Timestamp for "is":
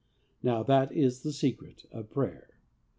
0.91-1.21